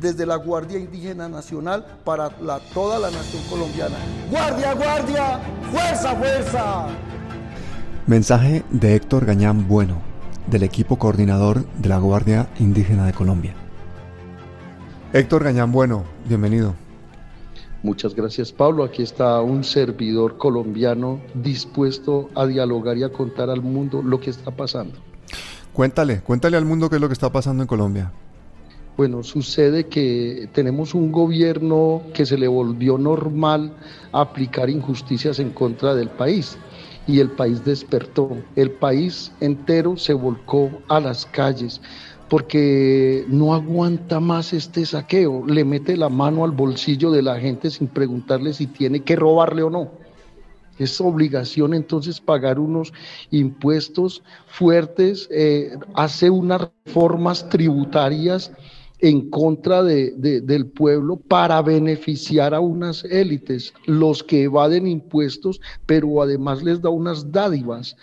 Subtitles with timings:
[0.00, 2.30] desde la Guardia Indígena Nacional para
[2.72, 3.96] toda la nación colombiana.
[4.30, 6.86] Guardia, guardia, fuerza, fuerza.
[8.06, 10.00] Mensaje de Héctor Gañán Bueno,
[10.46, 13.54] del equipo coordinador de la Guardia Indígena de Colombia.
[15.12, 16.74] Héctor Gañán Bueno, bienvenido.
[17.82, 18.84] Muchas gracias Pablo.
[18.84, 24.30] Aquí está un servidor colombiano dispuesto a dialogar y a contar al mundo lo que
[24.30, 24.94] está pasando.
[25.72, 28.12] Cuéntale, cuéntale al mundo qué es lo que está pasando en Colombia.
[28.96, 33.72] Bueno, sucede que tenemos un gobierno que se le volvió normal
[34.12, 36.58] aplicar injusticias en contra del país
[37.06, 38.36] y el país despertó.
[38.56, 41.80] El país entero se volcó a las calles
[42.28, 47.70] porque no aguanta más este saqueo, le mete la mano al bolsillo de la gente
[47.70, 49.90] sin preguntarle si tiene que robarle o no.
[50.78, 52.92] Es obligación entonces pagar unos
[53.30, 58.52] impuestos fuertes, eh, hace unas reformas tributarias
[59.02, 66.22] en contra de, del pueblo para beneficiar a unas élites, los que evaden impuestos, pero
[66.22, 67.96] además les da unas dádivas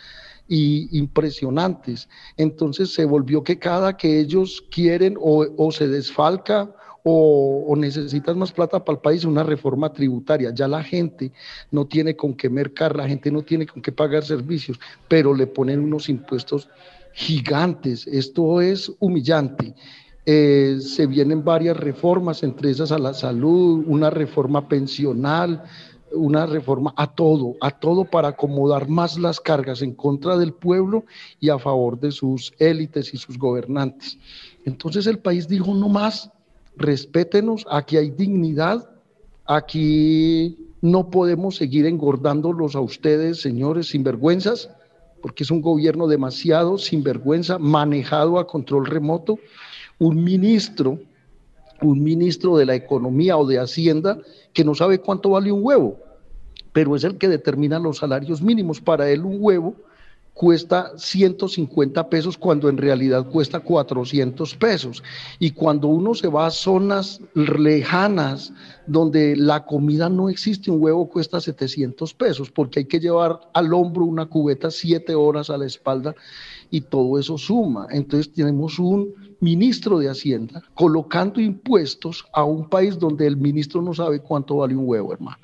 [0.47, 2.07] y impresionantes.
[2.37, 6.73] Entonces se volvió que cada que ellos quieren o, se desfalca
[7.03, 10.51] o, necesitan más plata para el país, una reforma tributaria.
[10.53, 11.31] Ya la gente
[11.71, 15.47] no tiene con qué mercar, la gente no tiene con qué pagar servicios, pero le
[15.47, 16.67] ponen unos impuestos
[17.13, 18.07] gigantes.
[18.07, 19.75] Esto es humillante.
[20.29, 25.63] Eh, se vienen varias reformas, entre esas a la salud, una reforma pensional,
[26.11, 31.05] una reforma a todo, a todo para acomodar más las cargas en contra del pueblo
[31.39, 34.17] y a favor de sus élites y sus gobernantes.
[34.65, 36.29] Entonces el país dijo, no más,
[36.75, 38.85] respétenos, aquí hay dignidad,
[39.45, 44.69] aquí no podemos seguir engordándolos a ustedes, señores, sinvergüenzas,
[45.21, 49.39] porque es un gobierno demasiado sinvergüenza, manejado a control remoto.
[49.99, 50.99] Un ministro
[51.81, 54.17] un ministro de la Economía o de Hacienda
[54.53, 55.99] que no sabe cuánto vale un huevo,
[56.73, 58.81] pero es el que determina los salarios mínimos.
[58.81, 59.75] Para él un huevo
[60.33, 65.03] cuesta 150 pesos cuando en realidad cuesta 400 pesos.
[65.39, 68.53] Y cuando uno se va a zonas lejanas
[68.85, 73.73] donde la comida no existe, un huevo cuesta 700 pesos porque hay que llevar al
[73.73, 76.15] hombro una cubeta siete horas a la espalda
[76.69, 77.87] y todo eso suma.
[77.89, 83.93] Entonces tenemos un ministro de Hacienda colocando impuestos a un país donde el ministro no
[83.93, 85.37] sabe cuánto vale un huevo, hermano.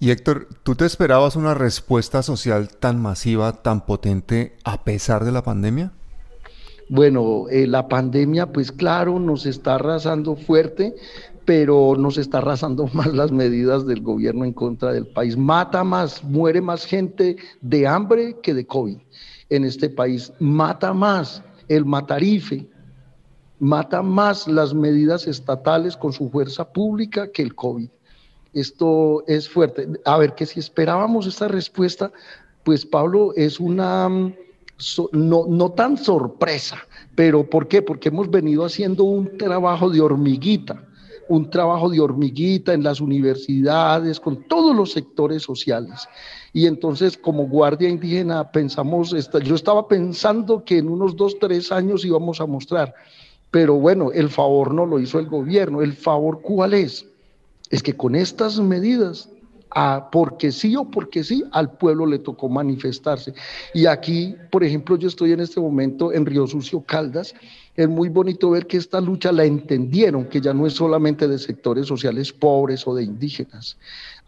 [0.00, 5.32] Y Héctor, ¿tú te esperabas una respuesta social tan masiva, tan potente, a pesar de
[5.32, 5.92] la pandemia?
[6.90, 10.94] Bueno, eh, la pandemia, pues claro, nos está arrasando fuerte,
[11.44, 15.36] pero nos está arrasando más las medidas del gobierno en contra del país.
[15.36, 18.98] Mata más, muere más gente de hambre que de COVID
[19.48, 20.32] en este país.
[20.38, 22.66] Mata más el matarife,
[23.58, 27.88] mata más las medidas estatales con su fuerza pública que el COVID.
[28.52, 29.88] Esto es fuerte.
[30.04, 32.12] A ver, que si esperábamos esta respuesta,
[32.62, 34.34] pues Pablo es una, mm,
[35.12, 36.78] no, no tan sorpresa,
[37.14, 37.82] pero ¿por qué?
[37.82, 40.84] Porque hemos venido haciendo un trabajo de hormiguita
[41.28, 46.08] un trabajo de hormiguita en las universidades, con todos los sectores sociales.
[46.52, 52.04] Y entonces como guardia indígena pensamos, yo estaba pensando que en unos dos, tres años
[52.04, 52.94] íbamos a mostrar,
[53.50, 55.80] pero bueno, el favor no lo hizo el gobierno.
[55.80, 57.06] ¿El favor cuál es?
[57.70, 59.28] Es que con estas medidas
[60.12, 63.34] porque sí o porque sí, al pueblo le tocó manifestarse.
[63.72, 67.34] Y aquí, por ejemplo, yo estoy en este momento en Río Sucio Caldas.
[67.76, 71.38] Es muy bonito ver que esta lucha la entendieron, que ya no es solamente de
[71.38, 73.76] sectores sociales pobres o de indígenas.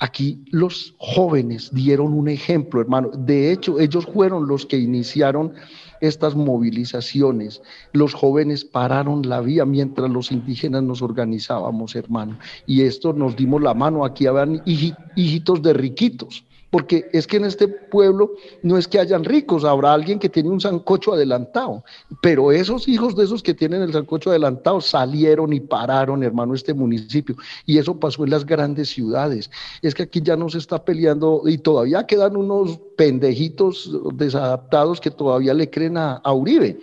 [0.01, 3.11] Aquí los jóvenes dieron un ejemplo, hermano.
[3.17, 5.53] De hecho, ellos fueron los que iniciaron
[6.01, 7.63] estas movilizaciones.
[7.93, 12.39] Los jóvenes pararon la vía mientras los indígenas nos organizábamos, hermano.
[12.67, 14.05] Y esto nos dimos la mano.
[14.05, 16.45] Aquí habían hijitos de riquitos
[16.77, 18.33] porque es que en este pueblo
[18.63, 21.83] no es que hayan ricos, habrá alguien que tiene un sancocho adelantado,
[22.21, 26.75] pero esos hijos de esos que tienen el sancocho adelantado salieron y pararon, hermano, este
[26.75, 27.35] municipio.
[27.65, 29.51] Y eso pasó en las grandes ciudades.
[29.81, 35.11] Es que aquí ya no se está peleando y todavía quedan unos pendejitos desadaptados que
[35.11, 36.79] todavía le creen a, a Uribe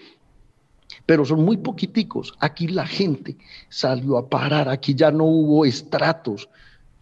[1.06, 2.34] pero son muy poquiticos.
[2.40, 3.38] Aquí la gente
[3.70, 6.50] salió a parar, aquí ya no hubo estratos,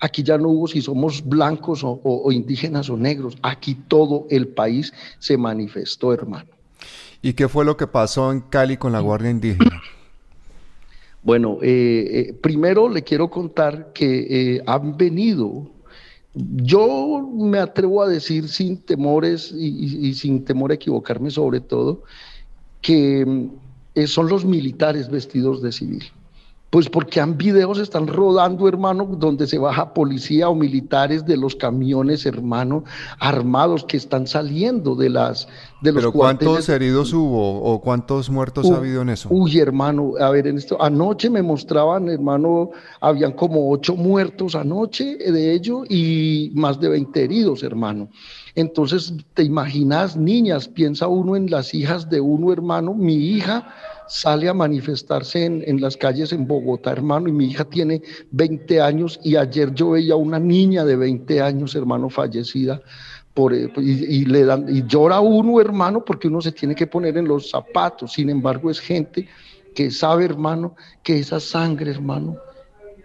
[0.01, 3.37] Aquí ya no hubo si somos blancos o, indígenas o negros.
[3.43, 6.49] Aquí todo el país se manifestó, hermano.
[7.21, 9.79] ¿Y qué fue lo que pasó en Cali con la Guardia Indígena?
[11.23, 15.69] Bueno, eh, eh, primero le quiero contar que eh, han venido,
[16.33, 22.01] yo me atrevo a decir sin temores y, sin temor a equivocarme sobre todo,
[22.81, 23.49] que
[24.07, 26.11] son los militares vestidos de civil
[26.71, 31.53] Pues porque han videos están rodando, hermano, donde se baja policía o militares de los
[31.53, 32.85] camiones, hermano,
[33.19, 35.49] armados que están saliendo de las
[35.81, 39.27] de los Pero ¿cuántos heridos hubo o cuántos muertos ha habido en eso?
[39.29, 42.71] Uy, hermano, a ver, en esto anoche me mostraban, hermano,
[43.01, 48.07] habían como ocho muertos anoche de ello y más de 20 heridos, hermano.
[48.55, 53.73] Entonces, te imaginas, niñas, piensa uno en las hijas de uno, hermano, mi hija
[54.07, 58.01] sale a manifestarse en, las calles en Bogotá, hermano, y mi hija tiene
[58.31, 62.81] 20 años y ayer yo veía una niña de 20 años, hermano, fallecida.
[63.33, 67.15] Por, eh, y, le dan, y llora uno, hermano, porque uno se tiene que poner
[67.17, 68.11] en los zapatos.
[68.11, 69.29] Sin embargo, es gente
[69.73, 72.35] que sabe, hermano, que esa sangre, hermano,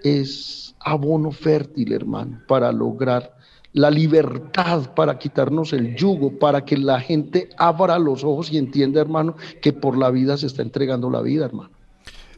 [0.02, 3.35] es abono fértil, hermano, para lograr
[3.76, 9.02] la libertad para quitarnos el yugo, para que la gente abra los ojos y entienda,
[9.02, 11.68] hermano, que por la vida se está entregando la vida, hermano.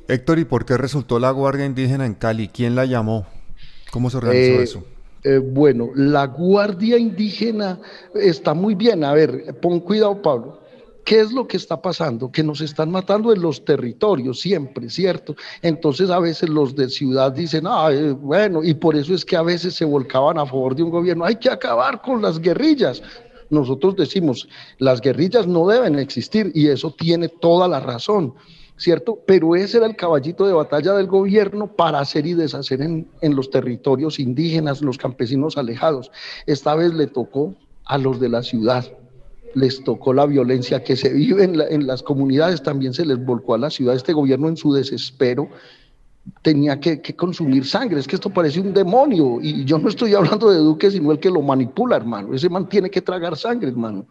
[0.08, 2.48] Héctor, ¿y por qué resultó la Guardia Indígena en Cali?
[2.48, 3.24] ¿Quién la llamó?
[3.92, 4.84] ¿Cómo se organizó eh, eso?
[5.22, 7.78] Eh, bueno, la Guardia Indígena
[8.16, 9.04] está muy bien.
[9.04, 10.60] A ver, pon cuidado, Pablo.
[11.08, 12.30] ¿Qué es lo que está pasando?
[12.30, 15.34] Que nos están matando en los territorios siempre, ¿cierto?
[15.62, 17.88] Entonces a veces los de ciudad dicen, ah,
[18.20, 21.24] bueno, y por eso es que a veces se volcaban a favor de un gobierno,
[21.24, 23.02] hay que acabar con las guerrillas.
[23.48, 28.34] Nosotros decimos, las guerrillas no deben existir y eso tiene toda la razón.
[28.76, 29.18] ¿cierto?
[29.26, 33.34] Pero ese era el caballito de batalla del gobierno para hacer y deshacer en, en,
[33.34, 36.12] los territorios indígenas, los campesinos alejados.
[36.44, 37.54] Esta vez le tocó
[37.86, 38.84] a los de la ciudad
[39.58, 43.58] les tocó la violencia que se vive en, las comunidades, también se les volcó a
[43.58, 43.94] la ciudad.
[43.94, 45.48] Este gobierno en su desespero
[46.42, 47.98] tenía que, consumir sangre.
[47.98, 49.38] Es que esto parece un demonio.
[49.42, 52.34] Y yo no estoy hablando de Duque, sino el que lo manipula, hermano.
[52.34, 54.06] Ese man tiene que tragar sangre, hermano.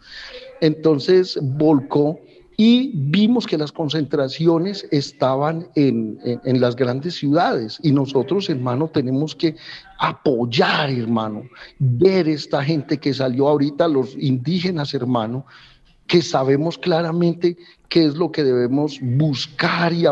[0.61, 2.19] Entonces volcó
[2.59, 7.79] y vimos que las concentraciones estaban en, las grandes ciudades.
[7.83, 9.55] Y nosotros, hermano, tenemos que
[9.99, 11.43] apoyar, hermano,
[11.77, 15.45] ver esta gente que salió ahorita, los indígenas, hermano,
[16.07, 17.57] que sabemos claramente
[17.89, 20.05] qué es lo que debemos buscar y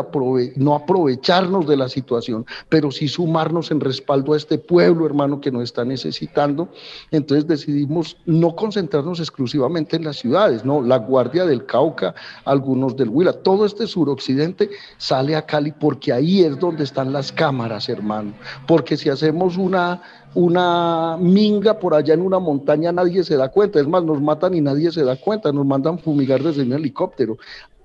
[0.56, 5.50] no aprovecharnos de la situación, pero sí sumarnos en respaldo a este pueblo, hermano, que
[5.50, 6.68] nos está necesitando.
[7.10, 12.14] Entonces decidimos no concentrarnos exclusivamente en las ciudades, no, la Guardia del Cauca,
[12.44, 17.32] algunos del Huila, todo este suroccidente sale a Cali porque ahí es donde están las
[17.32, 18.32] cámaras, hermano,
[18.66, 20.02] porque si hacemos una
[20.36, 23.80] una minga por allá en una montaña, nadie se da cuenta.
[23.80, 25.50] Es más, nos matan y nadie se da cuenta.
[25.50, 27.38] Nos mandan fumigar desde un helicóptero.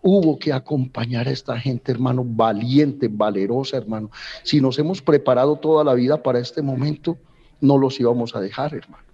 [0.04, 4.10] Hubo que acompañar a esta gente, hermano, valiente, valerosa, hermano.
[4.44, 7.18] Si nos hemos preparado toda la vida para este momento,
[7.60, 9.12] no los íbamos a dejar, hermano.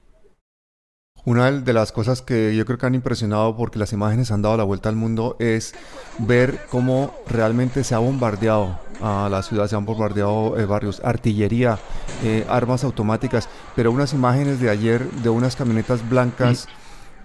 [1.25, 4.55] Una de las cosas que yo creo que han impresionado porque las imágenes han dado
[4.55, 5.75] la vuelta al mundo es
[6.19, 11.79] ver cómo realmente se ha bombardeado a la ciudad, se han bombardeado eh, barrios, artillería,
[12.23, 16.69] eh, armas automáticas, pero unas imágenes de ayer de unas camionetas blancas,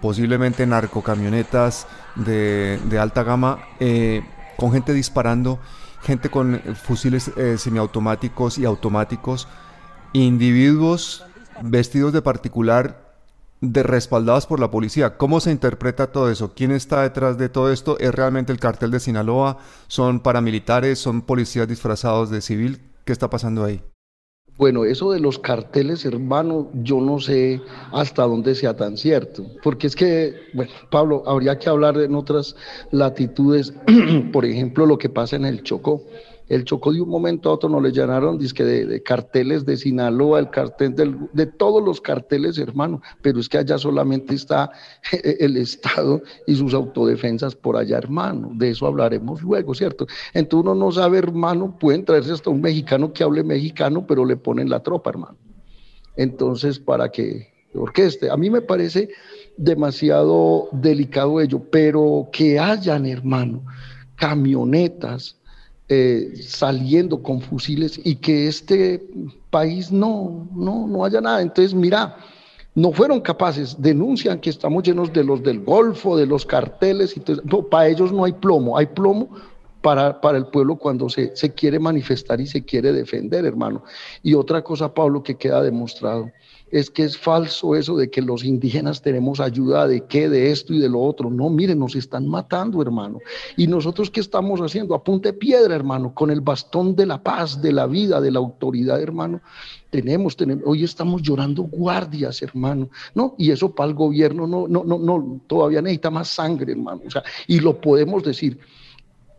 [0.03, 4.21] posiblemente narcocamionetas de, de alta gama, eh,
[4.57, 5.59] con gente disparando,
[6.01, 9.47] gente con fusiles semiautomáticos y automáticos,
[10.11, 11.23] individuos
[11.61, 13.15] vestidos de particular
[13.61, 15.15] de respaldados por la policía.
[15.17, 16.53] ¿Cómo se interpreta todo eso?
[16.53, 17.97] ¿Quién está detrás de todo esto?
[17.97, 19.59] ¿Es realmente el cartel de Sinaloa?
[19.87, 20.99] ¿Son paramilitares?
[20.99, 22.81] ¿Son policías disfrazados de civil?
[23.05, 23.81] ¿Qué está pasando ahí?
[24.55, 27.59] Bueno, eso de los carteles, hermano, yo no sé
[27.91, 32.55] hasta dónde sea tan cierto, porque es que, bueno, Pablo, habría que hablar en otras
[32.91, 33.73] latitudes,
[34.31, 36.03] por ejemplo, lo que pasa en el Chocó
[36.53, 40.39] el Chocó de un momento a otro nos le llenaron disque de, carteles de Sinaloa,
[40.39, 44.71] el cartel de todos los carteles, hermano, pero es que allá solamente está
[45.11, 48.51] el Estado y sus autodefensas por allá, hermano.
[48.53, 50.05] De eso hablaremos luego, ¿cierto?
[50.33, 54.37] Entonces uno no sabe, hermano, pueden traerse hasta un mexicano que hable mexicano, pero le
[54.37, 55.37] ponen la tropa, hermano.
[56.15, 59.09] Entonces, para que orqueste, a mí me parece
[59.57, 63.63] demasiado delicado ello, pero que hayan, hermano,
[64.15, 65.37] camionetas,
[65.89, 69.05] eh, saliendo con fusiles y que este
[69.49, 71.41] país no, no, no haya nada.
[71.41, 72.17] Entonces, mira,
[72.75, 77.21] no fueron capaces, denuncian que estamos llenos de los del Golfo, de los carteles, y
[77.69, 79.29] para ellos no hay plomo, hay plomo
[79.81, 83.83] para, para el pueblo cuando se, se quiere manifestar y se quiere defender, hermano.
[84.23, 86.31] Y otra cosa, Pablo, que queda demostrado
[86.73, 90.73] es que es falso eso de que los indígenas tenemos ayuda de qué, de esto
[90.73, 91.29] y de lo otro.
[91.29, 93.19] No, miren, nos están matando, hermano.
[93.55, 94.95] Y nosotros qué estamos haciendo?
[94.95, 98.99] Apunte piedra, hermano, con el bastón de la paz, de la vida, de la autoridad,
[98.99, 99.39] hermano.
[99.91, 103.35] Tenemos, tenemos, hoy estamos llorando guardias, hermano, ¿no?
[103.37, 107.01] Y eso para el gobierno no, no, no, no, todavía necesita más sangre, hermano.
[107.05, 108.57] O sea, y lo podemos decir.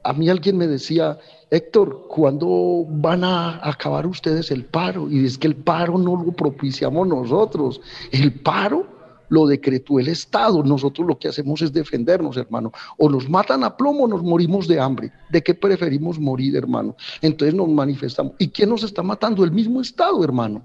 [0.05, 1.19] A mí alguien me decía,
[1.55, 5.09] Héctor, ¿cuándo van a acabar ustedes el paro?
[5.09, 7.81] Y es que el paro no lo propiciamos nosotros.
[8.11, 8.85] El paro
[9.29, 10.65] lo decretó el Estado.
[10.65, 12.73] Nosotros lo que hacemos es defendernos, hermano.
[12.99, 15.13] O nos matan a plomo o nos morimos de hambre.
[15.31, 16.97] ¿De qué preferimos morir, hermano?
[17.23, 18.33] Entonces nos manifestamos.
[18.41, 19.45] ¿Y quién nos está matando?
[19.45, 20.61] El mismo Estado, hermano.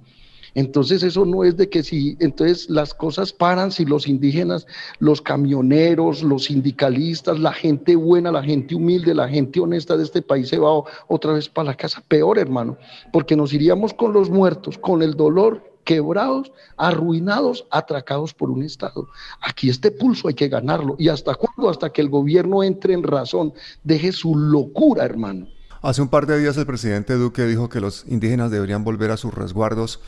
[0.56, 4.65] Entonces eso no es de que si, entonces las cosas paran si los indígenas,
[5.00, 10.22] los camioneros, los sindicalistas, la gente buena, la gente humilde, la gente honesta de este
[10.22, 12.03] país se va otra vez para la casa.
[12.08, 12.77] Peor, hermano,
[13.12, 19.08] porque nos iríamos con los muertos, con el dolor, quebrados, arruinados, atracados por un Estado.
[19.41, 20.96] Aquí este pulso hay que ganarlo.
[21.00, 21.70] ¿Y hasta cuándo?
[21.70, 23.53] Hasta que el gobierno entre en razón,
[23.84, 25.48] deje su locura, hermano.
[25.82, 29.18] Hace un par de días el presidente Duque dijo que los indígenas deberían volver a
[29.18, 30.01] sus resguardos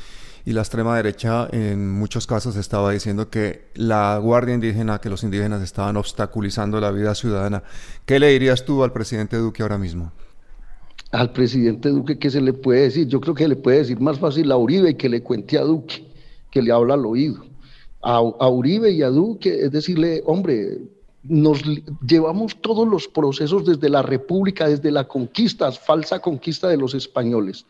[0.46, 5.24] y la extrema derecha en muchos casos estaba diciendo que la Guardia Indígena, que los
[5.24, 7.64] indígenas estaban obstaculizando la vida ciudadana.
[8.06, 10.12] ¿Qué le dirías tú al presidente Duque ahora mismo?
[11.12, 13.08] Al presidente Duque, ¿qué se le puede decir?
[13.08, 16.06] Yo creo que le puede decir más fácil a Uribe que le cuente a Duque,
[16.50, 17.46] que le habla al oído.
[18.02, 20.80] A, a Uribe y a Duque, es decirle, hombre,
[21.24, 21.62] nos
[22.08, 27.66] llevamos todos los procesos desde la República, desde la conquista, falsa conquista de los españoles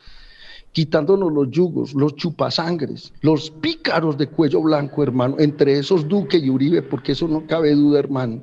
[0.72, 6.50] quitándonos los yugos, los chupasangres, los pícaros de cuello blanco, hermano, entre esos Duque y
[6.50, 8.42] Uribe, porque eso no cabe duda, hermano.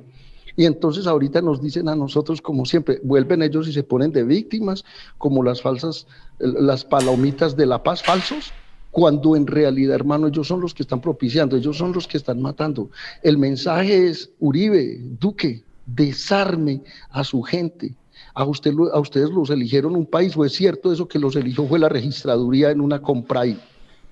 [0.55, 4.23] Y entonces ahorita nos dicen a nosotros, como siempre, vuelven ellos y se ponen de
[4.23, 4.83] víctimas,
[5.17, 6.05] como las falsas,
[6.37, 8.51] las palomitas de la paz falsos,
[8.91, 12.41] cuando en realidad, hermano, ellos son los que están propiciando, ellos son los que están
[12.41, 12.89] matando.
[13.23, 17.95] El mensaje es, Uribe, Duque, desarme a su gente,
[18.33, 21.67] a, usted, a ustedes los eligieron un país, o es cierto eso que los eligió
[21.67, 23.59] fue la registraduría en una compra ahí,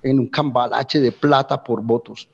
[0.02, 2.28] en un cambalache de plata por votos.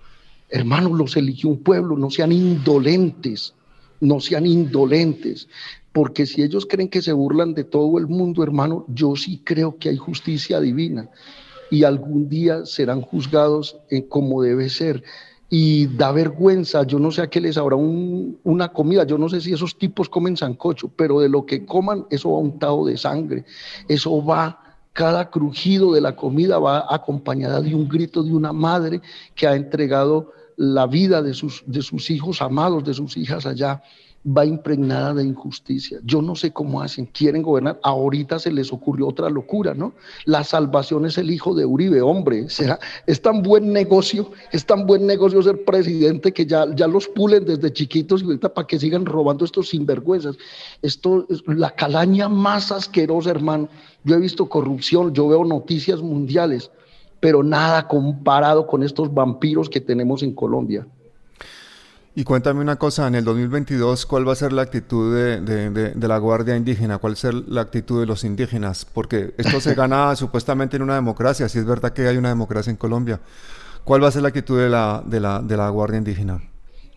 [0.49, 3.55] Hermanos, los eligió un pueblo, no sean indolentes,
[4.01, 5.49] no sean indolentes,
[5.93, 9.79] porque si ellos creen que se burlan de todo el mundo, hermano, yo sí creo
[9.79, 11.09] que hay justicia divina
[11.71, 15.03] y algún día serán juzgados como debe ser
[15.57, 19.41] y da vergüenza, yo no sé a qué les habrá una comida, yo no sé
[19.41, 23.45] si esos tipos comen sancocho, pero de lo que coman, eso va untado de sangre,
[23.87, 24.59] eso va,
[24.93, 29.01] cada crujido de la comida va acompañada de un grito de una madre
[29.37, 33.81] que ha entregado la vida de sus, de sus hijos amados, de sus hijas allá
[34.27, 35.99] va impregnada de injusticia.
[36.03, 37.79] Yo no sé cómo hacen, quieren gobernar.
[37.83, 39.93] Ahorita se les ocurrió otra locura, ¿no?
[40.25, 42.49] La salvación es el hijo de Uribe, hombre.
[42.49, 47.07] sea, es tan buen negocio, es tan buen negocio ser presidente que ya, ya los
[47.09, 50.37] pulen desde chiquitos y ahorita para que sigan robando estos sinvergüenzas.
[50.81, 53.69] Esto es la calaña más asquerosa, hermano.
[54.05, 56.71] Yo he visto corrupción, yo veo noticias mundiales,
[57.21, 60.87] pero nada comparado con estos vampiros que tenemos en Colombia.
[62.17, 66.19] Y cuéntame una cosa, en el 2022, ¿cuál va a ser la actitud de, la
[66.19, 66.99] Guardia Indígena?
[66.99, 68.85] ¿Cuál va a ser la actitud de los indígenas?
[68.85, 72.71] Porque esto se gana supuestamente en una democracia, si es verdad que hay una democracia
[72.71, 73.21] en Colombia.
[73.83, 76.41] ¿Cuál va a ser la actitud de la, de la Guardia Indígena?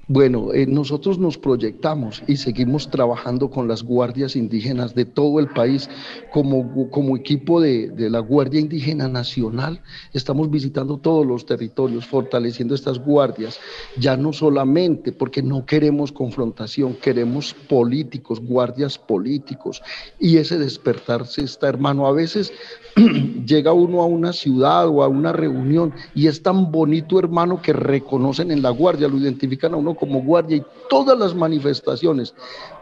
[0.09, 5.49] Bueno, eh, nosotros nos proyectamos y seguimos trabajando con las guardias indígenas de todo el
[5.49, 5.89] país.
[6.31, 9.81] Como, como equipo de, de, la Guardia Indígena Nacional,
[10.13, 13.59] estamos visitando todos los territorios, fortaleciendo estas guardias,
[13.97, 19.81] ya no solamente porque no queremos confrontación, queremos políticos, guardias políticos.
[20.19, 22.53] Y ese despertarse está, hermano, a veces
[23.45, 27.73] llega uno a una ciudad o a una reunión y es tan bonito, hermano, que
[27.73, 32.33] reconocen en la guardia, lo identifican a uno como guardia y todas las manifestaciones,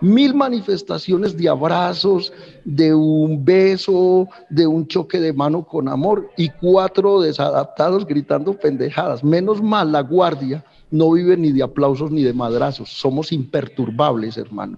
[0.01, 2.31] mil manifestaciones de abrazos,
[2.63, 9.23] de un beso, de un choque de mano con amor y cuatro desadaptados gritando pendejadas.
[9.23, 14.77] Menos mal la guardia no vive ni de aplausos ni de madrazos, somos imperturbables, hermano.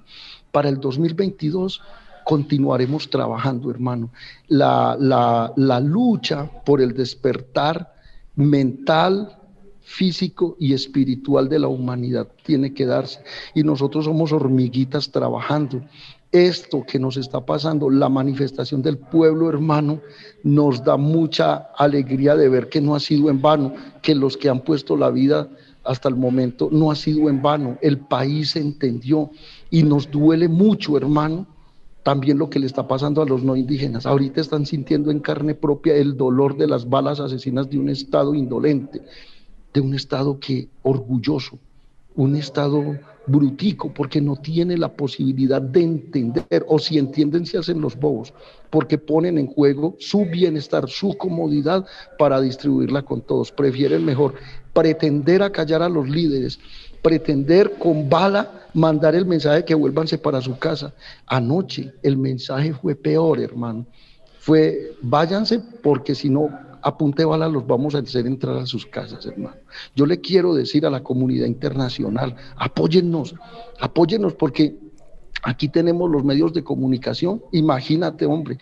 [0.52, 1.82] Para el 2022
[2.28, 4.10] continuaremos trabajando, hermano.
[4.50, 7.94] La, la, lucha por el despertar
[8.36, 9.37] mental,
[9.88, 13.22] físico y espiritual de la humanidad tiene que darse.
[13.56, 15.82] Y nosotros somos hormiguitas trabajando.
[16.34, 20.02] Esto que nos está pasando, la manifestación del pueblo hermano,
[20.44, 24.50] nos da mucha alegría de ver que no ha sido en vano, que los que
[24.50, 25.48] han puesto la vida
[25.86, 27.78] hasta el momento no ha sido en vano.
[27.82, 29.32] El país entendió
[29.70, 31.48] y nos duele mucho, hermano,
[32.04, 34.06] también lo que le está pasando a los no indígenas.
[34.06, 38.36] Ahorita están sintiendo en carne propia el dolor de las balas asesinas de un Estado
[38.36, 39.02] indolente,
[39.78, 41.60] de un Estado que orgulloso,
[42.16, 47.80] un Estado brutico, porque no tiene la posibilidad de entender, o si entienden se hacen
[47.80, 48.34] los bobos,
[48.72, 51.86] porque ponen en juego su bienestar, su comodidad
[52.18, 53.52] para distribuirla con todos.
[53.52, 54.34] Prefieren mejor
[54.74, 56.60] pretender acallar a los líderes
[57.04, 60.94] pretender con bala mandar el mensaje que vuélvanse para su casa.
[61.28, 63.86] Anoche el mensaje fue peor, hermano.
[64.40, 66.50] Fue váyanse porque si no
[66.88, 69.58] a punta de bala los vamos a hacer entrar a sus casas, hermano.
[69.94, 73.36] Yo le quiero decir a la comunidad internacional, apóyennos,
[73.82, 74.78] apóyennos porque
[75.44, 77.44] aquí tenemos los medios de comunicación.
[77.52, 78.58] Imagínate, hombre,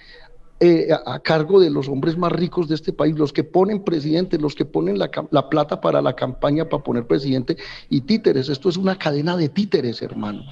[0.61, 4.37] eh, a, cargo de los hombres más ricos de este país, los que ponen presidente,
[4.37, 7.57] los que ponen la, la, plata para la campaña para poner presidente
[7.89, 8.47] y títeres.
[8.47, 10.43] Esto es una cadena de títeres, hermano.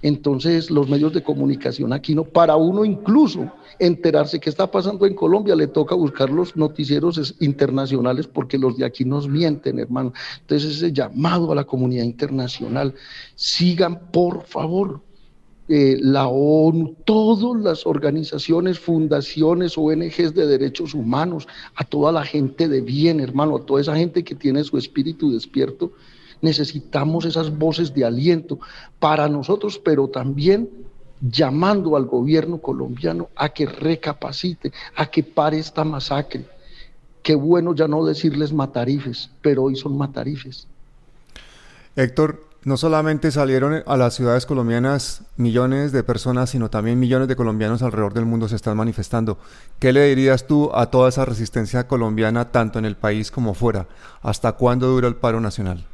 [0.00, 5.14] Entonces, los medios de comunicación aquí no, para uno incluso enterarse qué está pasando en
[5.14, 10.14] Colombia, le toca buscar los noticieros internacionales porque los de aquí nos mienten, hermano.
[10.40, 12.94] Entonces, ese llamado a la comunidad internacional,
[13.34, 15.02] sigan por favor
[15.72, 21.46] eh, la ONU, todas las organizaciones, fundaciones, ONGs de derechos humanos,
[21.76, 25.30] a toda la gente de bien, hermano, a toda esa gente que tiene su espíritu
[25.30, 25.92] despierto,
[26.42, 28.58] necesitamos esas voces de aliento
[28.98, 30.68] para nosotros, pero también
[31.20, 36.46] llamando al gobierno colombiano a que recapacite, a que pare esta masacre.
[37.22, 40.66] Qué bueno ya no decirles matarifes, pero hoy son matarifes.
[41.94, 47.36] Héctor, no solamente salieron a las ciudades colombianas millones de personas, sino también millones de
[47.36, 49.38] colombianos alrededor del mundo se están manifestando.
[49.78, 53.86] ¿Qué le dirías tú a toda esa resistencia colombiana, tanto en el país como fuera?
[54.22, 55.86] ¿Hasta cuándo dura el paro nacional?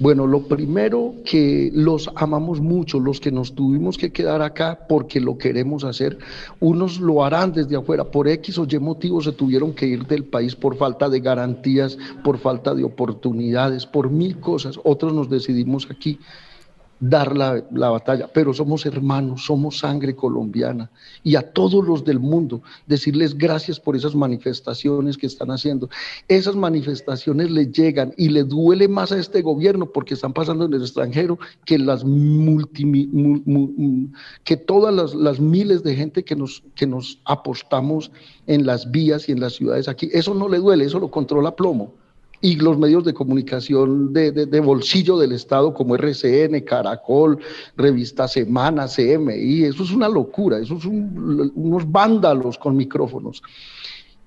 [0.00, 5.20] Bueno, lo primero que los amamos mucho, los que nos tuvimos que quedar acá porque
[5.20, 6.18] lo queremos hacer,
[6.60, 10.22] unos lo harán desde afuera, por X o Y motivos se tuvieron que ir del
[10.22, 15.88] país por falta de garantías, por falta de oportunidades, por mil cosas, otros nos decidimos
[15.90, 16.20] aquí
[17.00, 20.90] dar la, batalla, pero somos hermanos, somos sangre colombiana
[21.22, 25.88] y a todos los del mundo decirles gracias por esas manifestaciones que están haciendo.
[26.26, 30.74] Esas manifestaciones le llegan y le duele más a este gobierno porque están pasando en
[30.74, 32.04] el extranjero que las
[34.44, 38.10] que todas las, las, miles de gente que nos, que nos apostamos
[38.46, 40.08] en las vías y en las ciudades aquí.
[40.12, 41.94] Eso no le duele, eso lo controla plomo
[42.40, 47.38] y los medios de comunicación de, bolsillo del Estado como RCN, Caracol,
[47.76, 53.42] Revista Semana, CMI, eso es una locura, eso son unos vándalos con micrófonos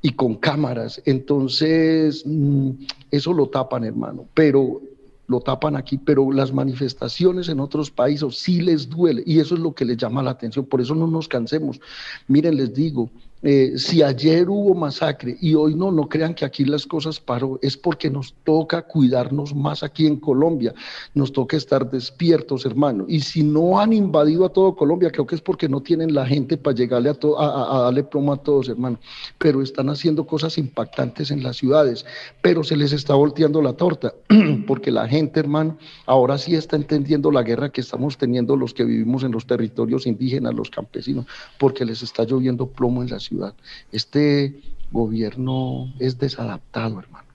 [0.02, 1.02] y con cámaras.
[1.06, 2.72] Entonces, mm,
[3.12, 4.82] eso lo tapan, hermano, pero
[5.28, 9.62] lo tapan aquí, pero las manifestaciones en otros países sí les duele y eso es
[9.62, 11.80] lo que les llama la atención, por eso no nos cansemos.
[12.28, 13.10] Miren, les digo,
[13.44, 17.58] eh, si ayer hubo masacre y hoy no, no crean que aquí las cosas paró,
[17.62, 20.74] es porque nos toca cuidarnos más aquí en Colombia,
[21.16, 23.06] nos toca estar despiertos, hermano.
[23.08, 26.26] Y si no han invadido a todo Colombia, creo que es porque no tienen la
[26.26, 29.00] gente para llegarle a, a, darle plomo a todos, hermano.
[29.40, 32.06] Pero están haciendo cosas impactantes en las ciudades,
[32.42, 34.14] pero se les está volteando la torta,
[34.68, 38.84] porque la gente, hermano, ahora sí está entendiendo la guerra que estamos teniendo los que
[38.84, 41.26] vivimos en los territorios indígenas, los campesinos,
[41.58, 43.54] porque les está lloviendo plomo en la ciudad
[43.91, 44.60] este
[44.91, 47.26] gobierno es desadaptado, hermano.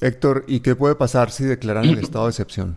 [0.00, 2.76] Héctor, ¿y qué puede pasar si declaran el estado de excepción?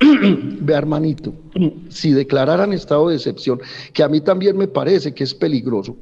[0.00, 1.32] Ve, hermanito,
[1.90, 3.60] si declararan estado de excepción,
[3.92, 5.96] que a mí también me parece que es peligroso,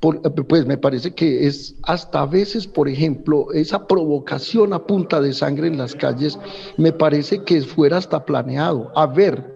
[0.00, 5.32] pues me parece que es hasta a veces, por ejemplo, esa provocación a punta de
[5.32, 6.38] sangre en las calles,
[6.76, 8.92] me parece que fuera hasta planeado.
[8.94, 9.55] A ver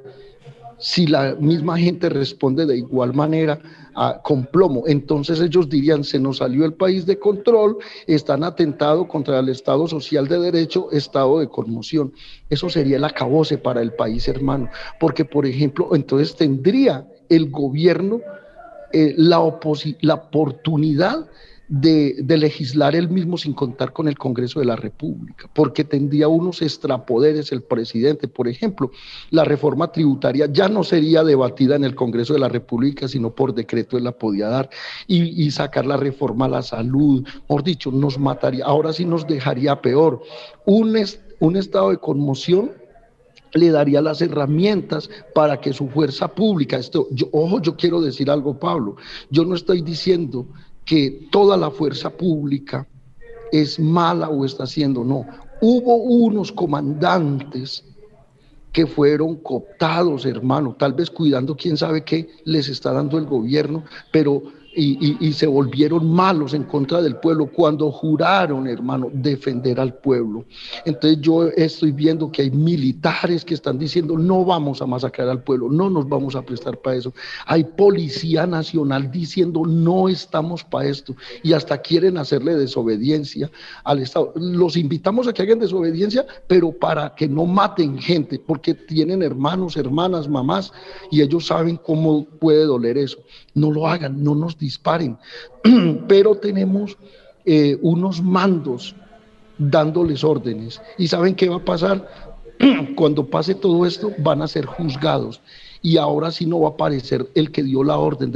[0.81, 3.59] si la misma gente responde de igual manera
[4.23, 4.85] con plomo.
[4.87, 9.87] Entonces ellos dirían, se nos salió el país de control, están atentado contra el Estado
[9.89, 12.13] Social de Derecho, estado de conmoción.
[12.49, 14.71] Eso sería el acabose para el país, hermano.
[14.99, 18.21] Porque, por ejemplo, entonces tendría el gobierno
[18.93, 21.27] eh, la oportunidad
[21.71, 26.63] de, legislar él mismo sin contar con el Congreso de la República, porque tendría unos
[26.63, 28.27] extrapoderes el presidente.
[28.27, 28.91] Por ejemplo,
[29.31, 33.55] la reforma tributaria ya no sería debatida en el Congreso de la República, sino por
[33.55, 34.69] decreto él la podía dar,
[35.07, 39.81] y, sacar la reforma a la salud, mejor dicho, nos mataría, ahora sí nos dejaría
[39.81, 40.23] peor.
[40.65, 42.73] Un, estado de conmoción
[43.53, 48.59] le daría las herramientas para que su fuerza pública, esto, ojo, yo quiero decir algo,
[48.59, 48.97] Pablo,
[49.31, 50.47] yo no estoy diciendo
[50.91, 52.85] que toda la fuerza pública
[53.53, 55.25] es mala o está haciendo, no.
[55.61, 57.85] Hubo unos comandantes
[58.73, 63.85] que fueron cooptados, hermano, tal vez cuidando quién sabe qué les está dando el gobierno,
[64.11, 70.45] pero y, se volvieron malos en contra del pueblo cuando juraron, hermano, defender al pueblo.
[70.85, 75.43] Entonces yo estoy viendo que hay militares que están diciendo no vamos a masacrar al
[75.43, 77.13] pueblo, no nos vamos a prestar para eso.
[77.47, 83.51] Hay policía nacional diciendo no estamos para esto y hasta quieren hacerle desobediencia
[83.85, 84.33] al Estado.
[84.37, 89.77] Los invitamos a que hagan desobediencia, pero para que no maten gente, porque tienen hermanos,
[89.77, 90.73] hermanas, mamás
[91.11, 93.19] y ellos saben cómo puede doler eso.
[93.55, 95.19] No lo hagan, no nos disparen,
[96.09, 96.97] pero tenemos
[97.45, 98.95] eh, unos mandos
[99.59, 100.81] dándoles órdenes.
[100.99, 102.09] ¿Y saben qué va a pasar?
[102.97, 105.41] Cuando pase todo esto, van a ser juzgados.
[105.83, 108.33] Y ahora sí no va a aparecer el que dio la orden.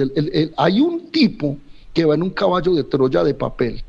[0.56, 1.56] Hay un tipo
[1.92, 3.84] que va en un caballo de Troya de papel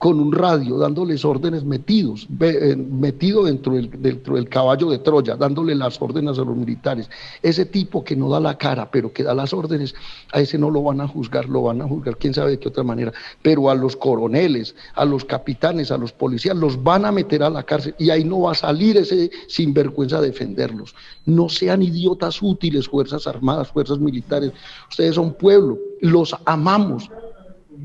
[0.00, 5.36] con un radio dándoles órdenes metidos, eh, metido dentro del, dentro del caballo de Troya,
[5.36, 7.10] dándole las órdenes a los militares.
[7.42, 9.94] Ese tipo que no da la cara, pero que da las órdenes,
[10.32, 12.68] a ese no lo van a juzgar, lo van a juzgar quién sabe de qué
[12.70, 13.12] otra manera.
[13.42, 17.50] Pero a los coroneles, a los capitanes, a los policías, los van a meter a
[17.50, 20.94] la cárcel y ahí no va a salir ese sinvergüenza a defenderlos.
[21.26, 24.52] No sean idiotas útiles, Fuerzas Armadas, Fuerzas Militares.
[24.88, 27.10] Ustedes son pueblo, los amamos,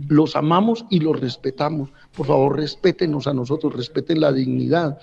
[0.07, 1.89] los amamos y los respetamos.
[2.15, 4.97] Por favor, respétenos a nosotros, respeten la dignidad.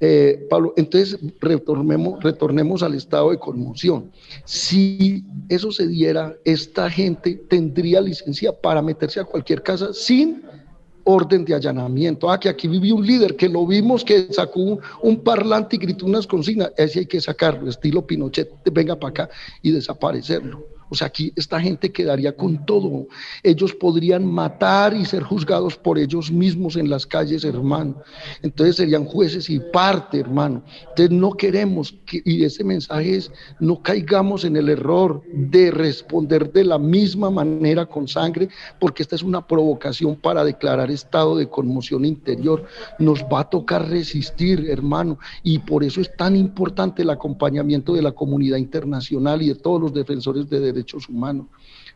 [0.00, 4.12] Eh, Pablo, entonces retornemos, retornemos al estado de conmoción.
[4.44, 10.42] Si eso se diera, esta gente tendría licencia para meterse a cualquier casa sin
[11.08, 12.30] orden de allanamiento.
[12.30, 16.06] Ah, que aquí vivió un líder que lo vimos que sacó un, parlante y gritó
[16.06, 16.72] unas consignas.
[16.76, 19.30] Ese hay que sacarlo, estilo Pinochet, venga para acá
[19.62, 20.77] y desaparecerlo.
[20.90, 23.06] O sea, aquí esta gente quedaría con todo.
[23.42, 27.96] Ellos podrían matar y ser juzgados por ellos mismos en las calles, hermano.
[28.42, 30.62] Entonces serían jueces y parte, hermano.
[30.90, 36.52] Entonces no queremos, que, y ese mensaje es, no caigamos en el error de responder
[36.52, 38.48] de la misma manera con sangre,
[38.80, 42.64] porque esta es una provocación para declarar estado de conmoción interior.
[42.98, 48.02] Nos va a tocar resistir, hermano, y por eso es tan importante el acompañamiento de
[48.02, 51.46] la comunidad internacional y de todos los defensores de derechos derechos humanos.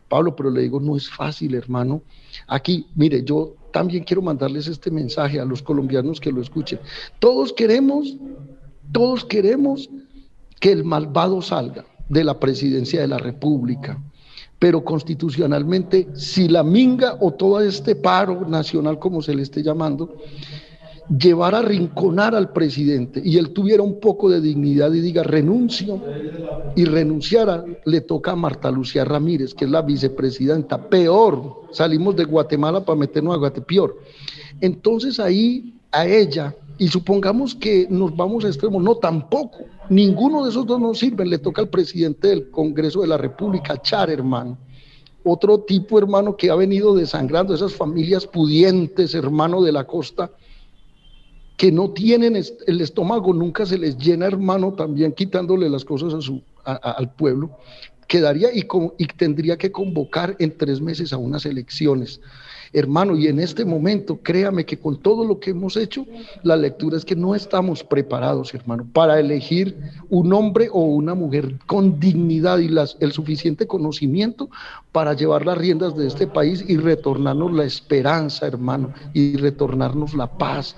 [0.07, 2.03] Pablo, pero le digo, no es fácil, hermano.
[2.47, 6.79] Aquí, mire, yo también quiero mandarles este mensaje a los colombianos que lo escuchen.
[7.19, 8.15] Todos queremos,
[8.91, 9.89] todos queremos
[10.59, 14.01] que el malvado salga de la presidencia de la República.
[14.59, 20.15] Pero constitucionalmente, si la minga o todo este paro nacional, como se le esté llamando,
[21.09, 26.01] llevar a rinconar al presidente y él tuviera un poco de dignidad y diga renuncio
[26.75, 30.89] y renunciara, le toca a Marta Lucía Ramírez, que es la vicepresidenta.
[30.89, 33.97] Peor, salimos de Guatemala para meternos a Guatemala, peor.
[34.61, 40.49] Entonces ahí a ella, y supongamos que nos vamos a extremos, no, tampoco, ninguno de
[40.49, 44.57] esos dos nos sirve, le toca al presidente del Congreso de la República, Char, hermano
[45.25, 50.31] otro tipo, hermano, que ha venido desangrando esas familias pudientes, hermano de la costa,
[51.57, 56.21] que no tienen el estómago, nunca se les llena, hermano, también quitándole las cosas a
[56.21, 57.51] su, al pueblo,
[58.07, 62.19] quedaría y, y tendría que convocar en tres meses a unas elecciones.
[62.75, 66.07] Hermano, y en este momento, créame que con todo lo que hemos hecho,
[66.41, 69.77] la lectura es que no estamos preparados, hermano, para elegir
[70.09, 74.49] un hombre o una mujer con dignidad y las, el suficiente conocimiento
[74.91, 80.35] para llevar las riendas de este país y retornarnos la esperanza, hermano, y retornarnos la
[80.35, 80.75] paz,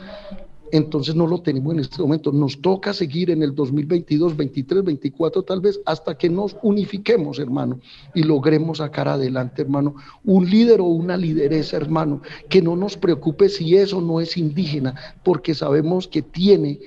[0.76, 2.32] entonces no lo tenemos en este momento.
[2.32, 7.80] Nos toca seguir en el 2022, 23, 24 tal vez, hasta que nos unifiquemos, hermano,
[8.14, 13.50] y logremos sacar adelante, hermano, un líder o una lideresa, hermano, que no nos preocupe
[13.50, 16.80] si eso no es indígena, porque sabemos que tiene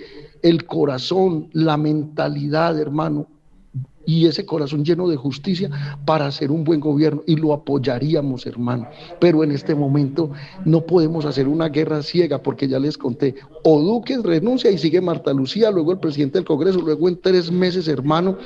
[0.43, 3.27] el corazón, la mentalidad, hermano,
[4.09, 5.69] y ese corazón lleno de justicia
[6.07, 8.89] para hacer un buen gobierno y lo apoyaríamos, hermano.
[9.21, 10.31] Pero en este momento
[10.65, 15.03] no podemos hacer una guerra ciega porque ya les conté, o Duque renuncia y sigue
[15.03, 18.39] Marta Lucía, luego el presidente del Congreso, luego en tres meses, hermano,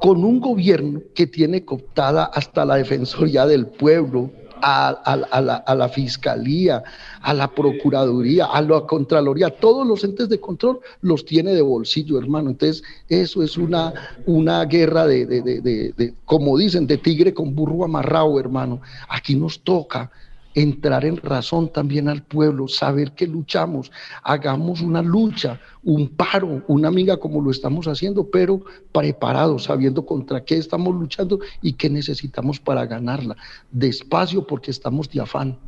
[0.00, 4.32] con un gobierno que tiene cooptada hasta la Defensoría del Pueblo,
[4.64, 6.82] a, la, Fiscalía,
[7.20, 12.18] a la Procuraduría, a la Contraloría, todos los entes de control los tiene de bolsillo,
[12.18, 12.50] hermano.
[12.50, 13.92] Entonces, eso es una,
[14.26, 18.80] una guerra de, de, como dicen, de tigre con burro amarrado, hermano.
[19.08, 20.10] Aquí nos toca
[20.54, 23.90] entrar en razón también al pueblo, saber que luchamos,
[24.22, 28.62] hagamos una lucha, un paro, una amiga como lo estamos haciendo, pero
[28.92, 33.36] preparados, sabiendo contra qué estamos luchando y qué necesitamos para ganarla.
[33.70, 35.58] Despacio porque estamos de afán.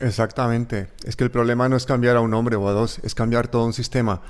[0.00, 0.88] Exactamente.
[1.04, 3.48] Es que el problema no es cambiar a un hombre o a dos, es cambiar
[3.48, 4.22] todo un sistema.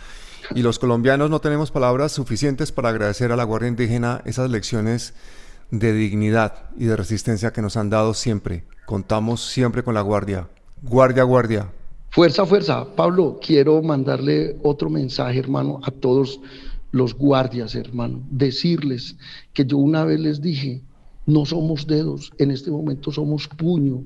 [0.54, 5.14] Y los colombianos no tenemos palabras suficientes para agradecer a la Guardia Indígena esas lecciones
[5.70, 8.64] de dignidad y de resistencia que nos han dado siempre.
[8.88, 10.48] Contamos siempre con la guardia.
[10.80, 11.70] Guardia, guardia.
[12.08, 12.86] Fuerza, fuerza.
[12.96, 16.40] Pablo, quiero mandarle otro mensaje, hermano, a todos
[16.90, 18.22] los guardias, hermano.
[18.30, 19.18] Decirles
[19.52, 20.80] que yo una vez les dije,
[21.26, 24.04] no somos dedos, en este momento somos puño.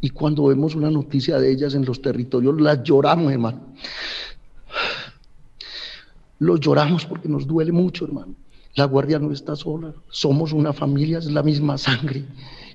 [0.00, 3.62] Y cuando vemos una noticia de ellas en los territorios, las lloramos, hermano.
[6.38, 8.36] Los lloramos porque nos duele mucho, hermano.
[8.76, 12.24] La guardia no está sola, somos una familia, es la misma sangre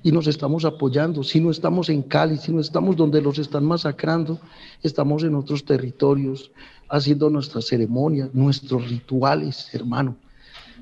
[0.04, 1.24] y nos estamos apoyando.
[1.24, 4.38] Si no estamos en Cali, si no estamos donde los están masacrando,
[4.82, 6.52] estamos en otros territorios
[6.90, 10.16] haciendo nuestras ceremonias, nuestros rituales, hermano,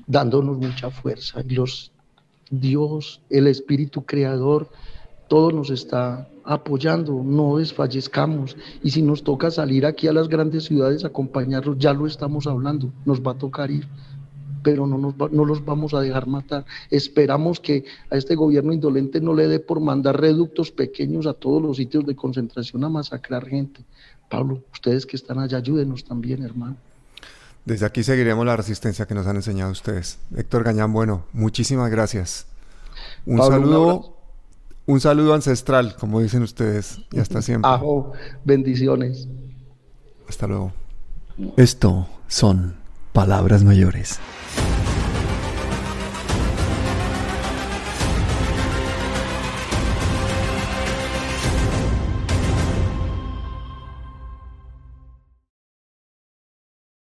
[0.05, 1.41] dándonos mucha fuerza.
[1.47, 1.93] Y los
[2.51, 4.69] Dios, el Espíritu Creador,
[5.29, 8.57] todo nos está apoyando, no desfallezcamos.
[8.83, 12.91] Y si nos toca salir aquí a las grandes ciudades acompañarlos, ya lo estamos hablando,
[13.05, 13.87] nos va a tocar ir,
[14.63, 16.65] pero no, nos no los vamos a dejar matar.
[16.89, 21.61] Esperamos que a este gobierno indolente no le dé por mandar reductos pequeños a todos
[21.61, 23.83] los sitios de concentración a masacrar gente.
[24.29, 26.77] Pablo, ustedes que están allá, ayúdenos también, hermano.
[27.65, 30.17] Desde aquí seguiremos la resistencia que nos han enseñado ustedes.
[30.35, 32.47] Héctor Gañán, bueno, muchísimas gracias.
[33.25, 34.17] Un saludo,
[34.85, 37.69] un, saludo ancestral, como dicen ustedes, y hasta siempre.
[37.69, 39.27] Ajo, bendiciones.
[40.27, 40.73] Hasta luego.
[41.57, 42.82] Esto son
[43.13, 44.19] palabras mayores.